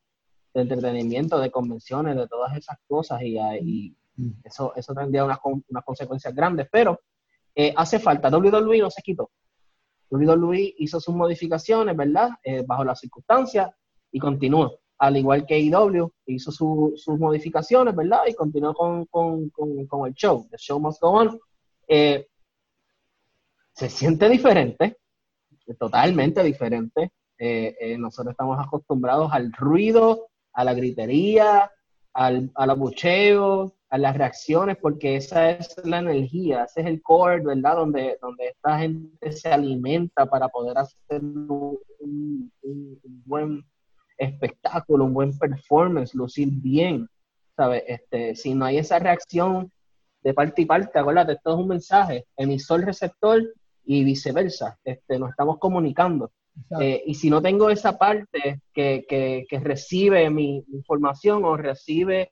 [0.53, 4.41] de entretenimiento, de convenciones, de todas esas cosas y, y mm.
[4.43, 6.99] eso, eso tendría unas, unas consecuencias grandes, pero
[7.55, 8.29] eh, hace falta.
[8.29, 9.31] WWE no se quitó.
[10.11, 12.29] WWE hizo sus modificaciones, ¿verdad?
[12.67, 13.71] bajo las circunstancias
[14.11, 14.79] y continuó.
[14.99, 18.21] Al igual que IW hizo sus modificaciones, ¿verdad?
[18.27, 20.45] Y continuó con, con, con, el show.
[20.51, 21.39] The show must go on.
[21.87, 22.27] se
[23.89, 24.97] siente diferente,
[25.79, 27.11] totalmente diferente.
[27.37, 31.71] Eh, eh, nosotros estamos acostumbrados al ruido, a la gritería,
[32.13, 37.43] al, al abucheo, a las reacciones, porque esa es la energía, ese es el core,
[37.43, 37.75] ¿verdad?
[37.75, 41.79] Donde, donde esta gente se alimenta para poder hacer un,
[43.25, 43.63] buen
[44.17, 47.07] espectáculo, un buen performance, lucir bien,
[47.55, 47.83] ¿sabes?
[47.85, 49.71] Este, si no hay esa reacción
[50.23, 53.41] de parte y parte, acuérdate, esto es un mensaje, emisor, receptor,
[53.83, 56.31] y viceversa, este, nos estamos comunicando.
[56.79, 62.29] Eh, y si no tengo esa parte que, que, recibe mi información o recibe,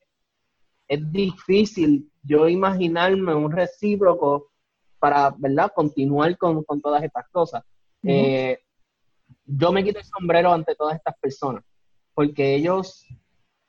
[0.90, 4.50] es difícil yo imaginarme un recíproco
[4.98, 7.62] para, ¿verdad?, continuar con, con todas estas cosas.
[8.02, 8.58] Eh,
[9.46, 11.62] yo me quito el sombrero ante todas estas personas,
[12.12, 13.06] porque ellos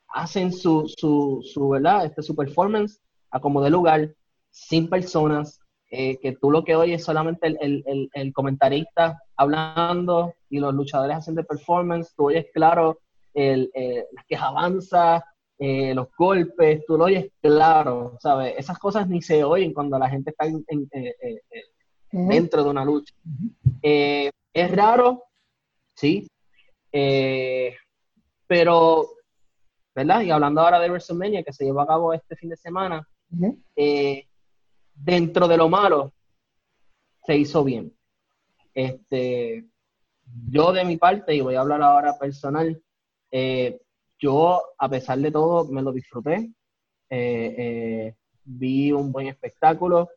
[0.08, 4.12] hacen su, su, su ¿verdad?, este, su performance a como de lugar,
[4.50, 10.74] sin personas, eh, que tú lo que oyes es solamente el, comentarista hablando y los
[10.74, 12.98] luchadores haciendo performance, tú oyes claro
[13.32, 15.24] el, eh, las que avanza,
[15.64, 18.54] eh, los golpes, tú lo oyes claro, ¿sabes?
[18.58, 20.46] Esas cosas ni se oyen cuando la gente está
[22.10, 23.14] dentro de una lucha.
[23.80, 25.24] es raro,
[25.94, 26.28] sí,
[28.46, 29.06] pero,
[29.94, 30.22] ¿verdad?
[30.22, 33.06] Y hablando ahora de WrestleMania, que se llevó a cabo este fin de semana,
[34.94, 36.12] dentro de lo malo,
[37.24, 37.92] se hizo bien.
[38.74, 39.64] Este,
[40.48, 42.80] yo de mi parte, y voy a hablar ahora personal,
[43.30, 43.80] eh,
[44.22, 46.50] yo a pesar de todo me lo disfruté,
[47.10, 50.08] eh, eh, vi un buen espectáculo,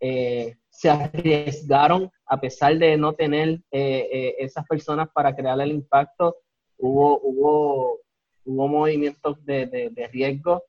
[0.00, 6.38] se arriesgaron a pesar de no tener esas personas para crear el impacto,
[6.76, 8.00] hubo, hubo,
[8.44, 10.64] hubo movimientos de, de, de riesgo.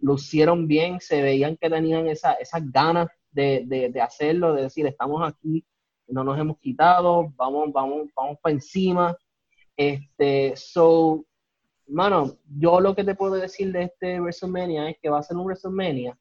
[0.00, 5.64] Lucieron bien, se veían que tenían esa, esas ganas de, hacerlo, de decir, estamos aquí,
[6.08, 9.16] no nos hemos quitado, vamos, vamos, vamos para encima.
[9.78, 11.24] Este, so,
[11.86, 15.36] mano, yo lo que te puedo decir de este WrestleMania es que va a ser
[15.36, 16.18] un WrestleMania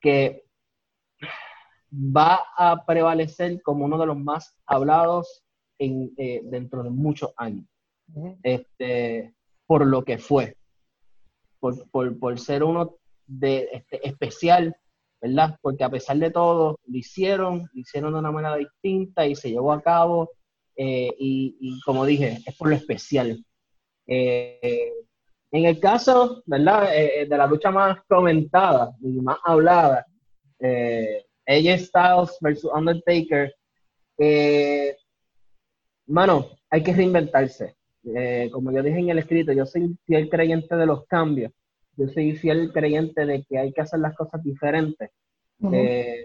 [0.00, 0.44] que
[1.92, 5.44] va a prevalecer como uno de los más hablados
[5.78, 7.66] en, eh, dentro de muchos años.
[8.42, 9.34] este,
[9.66, 10.56] por lo que fue
[11.60, 14.76] por, ser uno de, este, especial,
[15.20, 15.58] ¿verdad?
[15.60, 19.50] Porque a pesar de todo, lo hicieron, lo hicieron de una manera distinta y se
[19.50, 20.30] llevó a cabo.
[20.80, 23.44] Eh, y, como dije, es por lo especial.
[24.06, 24.92] Eh,
[25.50, 26.96] en el caso, ¿verdad?
[26.96, 30.06] Eh, de la lucha más comentada y más hablada,
[30.60, 33.52] AJ Styles versus Undertaker,
[36.06, 37.76] mano, hay que reinventarse.
[38.04, 41.52] Eh, como yo dije en el escrito, yo soy fiel creyente de los cambios.
[41.96, 45.10] Yo soy fiel creyente de que hay que hacer las cosas diferentes.
[45.72, 46.24] Eh,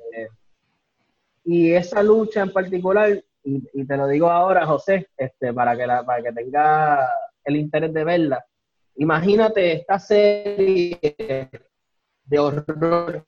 [1.43, 6.05] y esa lucha en particular, y, te lo digo ahora, José, este, para, que la,
[6.05, 7.09] para que tenga
[7.43, 8.45] el interés de verla,
[8.95, 10.99] imagínate esta serie
[12.25, 13.25] de horror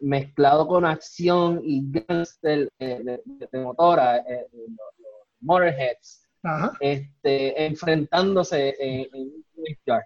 [0.00, 4.46] mezclado con acción y gangster de, de, motora, eh,
[5.40, 6.26] Motorheads,
[6.80, 10.00] este, enfrentándose en, un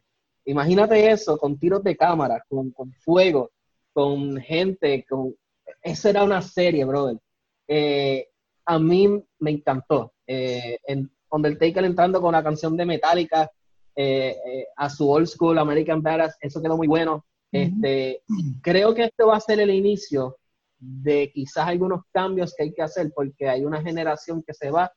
[0.45, 3.51] Imagínate eso con tiros de cámara, con, fuego,
[3.93, 5.35] con gente, con...
[5.83, 7.19] Esa era una serie, brother.
[7.67, 8.29] Eh,
[8.69, 9.09] a mí
[9.39, 10.13] me encantó.
[10.27, 13.51] Eh, en Undertaker entrando con la canción de Metallica
[13.97, 17.25] eh, eh, a su old school American Badass, eso quedó muy bueno.
[17.51, 18.23] Este,
[18.61, 20.37] creo que esto va a ser el inicio
[20.79, 24.93] de quizás algunos cambios que hay que hacer porque hay una generación que se va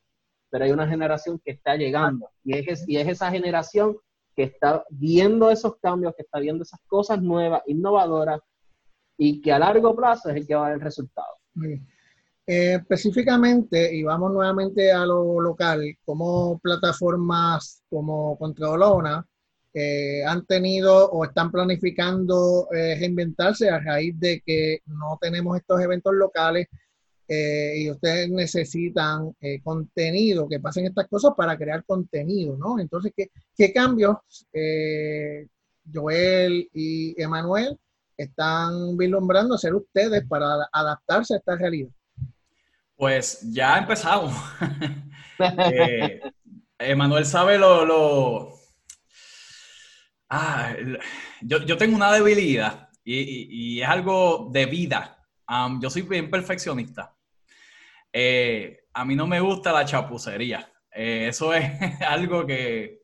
[0.52, 3.98] pero hay una generación que está llegando y es, y es esa generación
[4.36, 8.42] que está viendo esos cambios, que está viendo esas cosas nuevas, innovadoras
[9.18, 11.38] y que a largo plazo es el que va a dar el resultado.
[12.54, 19.26] Específicamente, y vamos nuevamente a lo local, como plataformas como Contralona
[19.74, 25.80] eh, han tenido o están planificando eh, reinventarse a raíz de que no tenemos estos
[25.80, 26.68] eventos locales
[27.26, 29.34] eh, y ustedes necesitan
[29.64, 32.80] contenido, que pasen estas cosas para crear contenido, ¿no?
[32.80, 34.18] Entonces, ¿qué, qué cambios
[35.94, 37.78] Joel y Emanuel
[38.18, 41.92] están vislumbrando hacer ustedes para adaptarse a esta realidad?
[43.02, 44.32] Pues ya empezamos.
[46.78, 47.84] Emanuel sabe lo...
[47.84, 48.60] lo...
[50.30, 50.76] Ah,
[51.42, 55.18] yo, yo, tengo una debilidad y, y, y es algo de vida.
[55.50, 57.16] Um, yo soy bien perfeccionista.
[58.14, 60.72] Eh, a mí no me gusta la chapucería.
[60.94, 61.72] Eh, eso es
[62.08, 63.02] algo que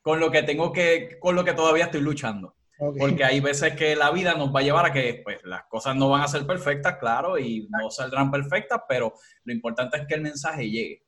[0.00, 2.56] con lo que tengo que, con lo que todavía estoy luchando.
[2.78, 5.96] Porque hay veces que la vida nos va a llevar a que pues, las cosas
[5.96, 10.14] no van a ser perfectas, claro, y no saldrán perfectas, pero lo importante es que
[10.14, 11.02] el mensaje llegue.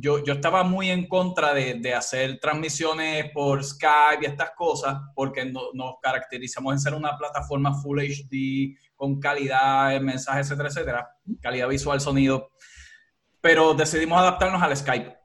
[0.00, 4.96] yo, yo estaba muy en contra de, de, hacer transmisiones por Skype y estas cosas,
[5.14, 10.68] porque no, nos caracterizamos en ser una plataforma Full HD, con calidad en mensajes, etcétera,
[10.70, 11.08] etcétera,
[11.42, 12.50] calidad visual, sonido,
[13.42, 15.17] pero decidimos adaptarnos al Skype.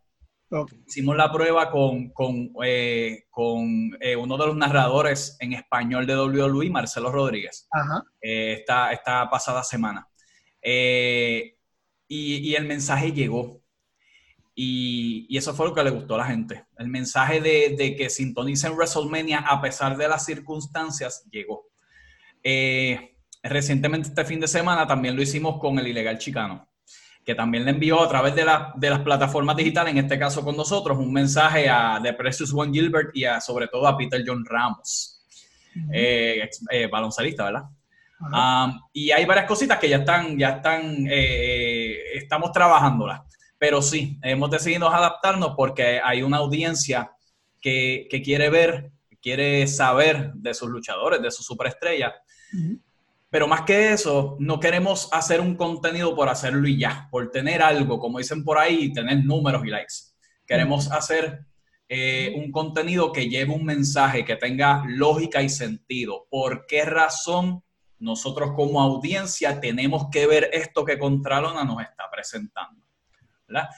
[0.86, 6.16] Hicimos la prueba con, con, eh, con eh, uno de los narradores en español de
[6.16, 7.68] WWE, Marcelo Rodríguez,
[8.22, 10.08] eh, esta, esta, pasada semana.
[10.62, 11.56] Y,
[12.08, 13.62] y, el mensaje llegó.
[14.56, 16.66] Y, y, eso fue lo que le gustó a la gente.
[16.78, 21.66] El mensaje de, de que sintonicen WrestleMania a pesar de las circunstancias llegó.
[23.42, 26.70] Recientemente este fin de semana también lo hicimos con el ilegal chicano,
[27.26, 28.46] que también le envió a través de,
[28.76, 32.74] de las plataformas digitales, en este caso con nosotros, un mensaje a The Precious One
[32.74, 35.22] Gilbert y a, sobre todo a Peter John Ramos,
[35.92, 37.64] eh, eh, baloncelista, ¿verdad?
[38.20, 43.22] Um, y hay varias cositas que ya están, ya están, eh, estamos trabajándolas.
[43.58, 47.12] Pero sí, hemos decidido adaptarnos porque hay una audiencia
[47.62, 52.14] que, que quiere ver, quiere saber de sus luchadores, de sus superestrellas.
[53.34, 57.64] Pero más que eso, no queremos hacer un contenido por hacerlo y ya, por tener
[57.64, 59.96] algo, como dicen por ahí, tener números y likes.
[60.46, 61.44] Queremos hacer
[61.90, 66.28] eh, un contenido que lleve un mensaje, que tenga lógica y sentido.
[66.30, 67.64] ¿Por qué razón
[67.98, 72.84] nosotros como audiencia tenemos que ver esto que Contralona nos está presentando?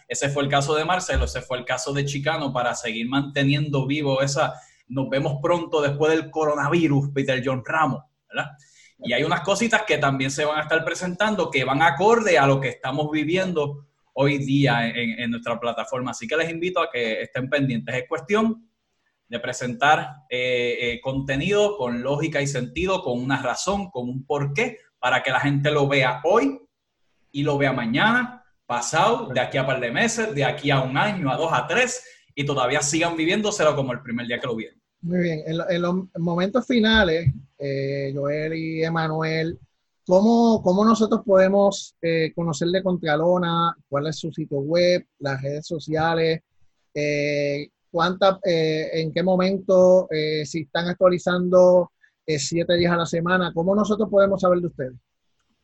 [0.09, 3.87] Ese fue el caso de Marcelo, ese fue el caso de Chicano para seguir manteniendo
[3.87, 4.53] vivo esa,
[4.89, 8.51] nos vemos pronto después del coronavirus, Peter John Ramos, ¿verdad?
[8.99, 12.47] Y hay unas cositas que también se van a estar presentando que van acorde a
[12.47, 16.11] lo que estamos viviendo hoy día en, nuestra plataforma.
[16.11, 17.93] Así que les invito a que estén pendientes.
[17.93, 18.69] Es cuestión
[19.27, 24.79] de presentar eh, eh, contenido con lógica y sentido, con una razón, con un porqué,
[24.99, 26.59] para que la gente lo vea hoy
[27.31, 30.97] y lo vea mañana, pasado, de aquí a par de meses, de aquí a un
[30.97, 34.55] año, a dos, a tres, y todavía sigan viviéndoselo como el primer día que lo
[34.55, 34.81] vieron.
[35.01, 39.59] Muy bien, en, los momentos finales, eh, Joel y Emanuel,
[40.05, 43.75] ¿cómo, ¿cómo, nosotros podemos eh, conocer de Contralona?
[43.87, 46.41] ¿Cuál es su sitio web, las redes sociales?
[46.93, 50.07] Eh, cuánta, eh, ¿En qué momento,
[50.43, 51.91] si están actualizando
[52.25, 53.51] siete días a la semana?
[53.53, 54.93] ¿Cómo nosotros podemos saber de ustedes?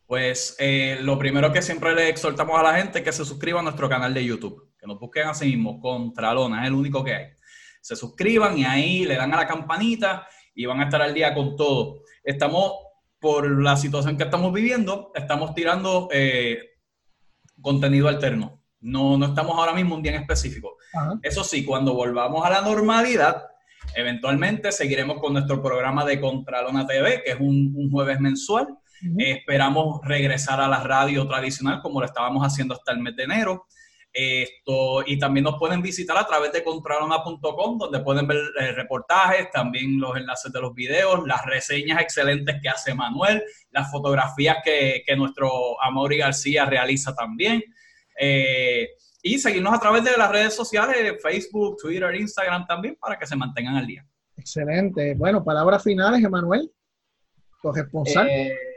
[0.05, 0.57] Pues
[1.01, 3.89] lo primero que siempre le exhortamos a la gente es que se suscriba a nuestro
[3.89, 7.40] canal de YouTube, que nos busquen así mismo, Contralona, es el único que hay
[7.81, 11.33] se suscriban y ahí le dan a la campanita y van a estar al día
[11.33, 12.03] con todo.
[12.23, 12.73] Estamos,
[13.19, 16.59] por la situación que estamos viviendo, estamos tirando eh,
[17.61, 18.63] contenido alterno.
[18.79, 20.77] No, no estamos ahora mismo un día en específico.
[21.21, 23.43] Eso sí, cuando volvamos a la normalidad,
[23.95, 28.67] eventualmente seguiremos con nuestro programa de Contralona TV, que es un, jueves mensual.
[29.17, 33.67] esperamos regresar a la radio tradicional como lo estábamos haciendo hasta el mes de enero.
[34.13, 39.49] Esto, y también nos pueden visitar a través de contralona.com, donde pueden ver eh, reportajes,
[39.51, 45.03] también los enlaces de los videos, las reseñas excelentes que hace Manuel, las fotografías que,
[45.05, 47.63] que nuestro Amaury García realiza también.
[48.19, 48.89] Eh,
[49.23, 53.35] y seguirnos a través de las redes sociales, Facebook, Twitter, Instagram también, para que se
[53.35, 54.05] mantengan al día.
[54.35, 55.13] Excelente.
[55.15, 56.71] Bueno, palabras finales, Emanuel,
[57.61, 58.27] corresponsal.
[58.27, 58.70] Eh,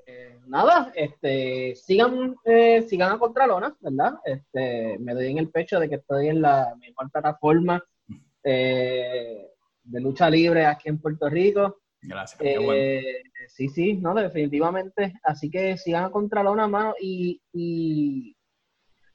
[0.47, 4.15] nada, este, sigan, eh, sigan a Contralona, ¿verdad?
[4.25, 7.83] Este, me doy en el pecho de que estoy en la mejor plataforma
[8.43, 9.51] eh,
[9.83, 11.81] de lucha libre aquí en Puerto Rico.
[12.01, 12.41] Gracias.
[12.43, 15.15] Eh, sí, sí, no, definitivamente.
[15.23, 18.37] Así que sigan a Contralona, mano, y, y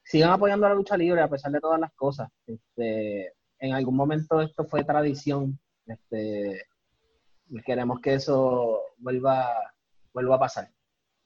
[0.03, 2.29] sigan apoyando la lucha libre a pesar de todas las cosas.
[2.47, 5.59] Este, en algún momento esto fue tradición.
[5.85, 6.65] Este,
[7.65, 9.53] queremos que eso vuelva,
[10.13, 10.69] vuelva a pasar.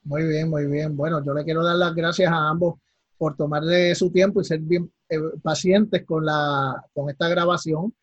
[0.06, 0.95] Muy bien, muy bien.
[0.97, 2.76] Bueno, yo le quiero dar las gracias a ambos
[3.18, 7.93] por tomarle su tiempo y ser bien eh, pacientes con, la, con esta grabación.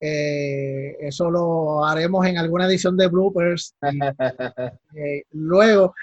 [0.00, 3.74] Eh, eso lo haremos en alguna edición de bloopers.
[4.94, 5.94] Eh, luego,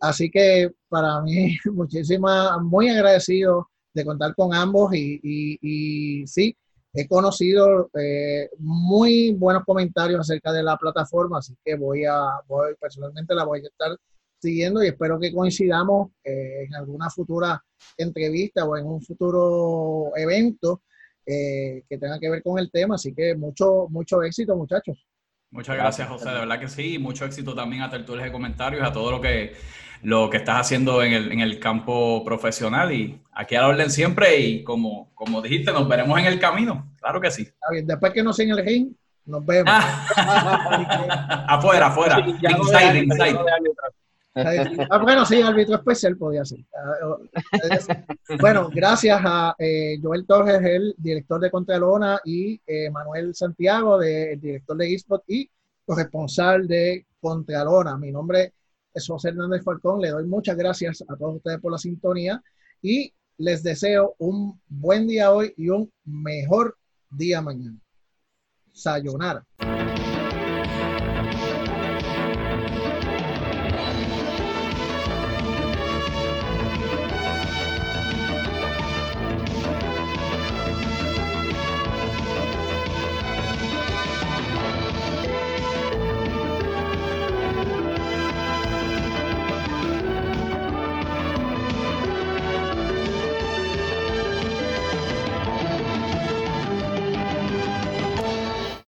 [0.00, 6.56] así que para mí, muchísimas, muy agradecido de contar con ambos y, y, sí,
[6.92, 7.90] he conocido
[8.58, 13.60] muy buenos comentarios acerca de la plataforma, así que voy a, voy, personalmente la voy
[13.60, 13.96] a estar
[14.44, 17.62] siguiendo y espero que coincidamos eh, en alguna futura
[17.96, 20.82] entrevista o en un futuro evento
[21.26, 22.96] eh, que tenga que ver con el tema.
[22.96, 25.06] Así que mucho, mucho éxito, muchachos.
[25.50, 26.28] Muchas gracias, José.
[26.28, 26.98] De verdad que sí.
[26.98, 29.54] Mucho éxito también a tertulias de comentarios, a todo lo que,
[30.02, 32.92] lo que estás haciendo en el, en el campo profesional.
[32.92, 34.38] Y aquí a la orden siempre.
[34.40, 36.92] Y como, como dijiste, nos veremos en el camino.
[37.00, 37.48] Claro que sí.
[37.84, 38.92] Después que no sea en el ring,
[39.24, 39.72] nos vemos.
[40.16, 42.18] afuera, afuera.
[42.20, 43.38] inside, inside.
[44.36, 46.58] Ah, bueno, sí, árbitro especial podía ser.
[46.76, 47.16] Ah,
[48.40, 54.40] bueno, gracias a eh, Joel Torres, el director de Contralona, y eh, Manuel Santiago, el
[54.40, 55.48] director de eSport y
[55.86, 57.96] corresponsal de Contralona.
[57.96, 58.54] Mi nombre
[58.92, 60.00] es José Hernández Falcón.
[60.00, 62.42] Le doy muchas gracias a todos ustedes por la sintonía
[62.82, 66.76] y les deseo un buen día hoy y un mejor
[67.10, 67.78] día mañana.
[68.72, 69.44] Sayonara.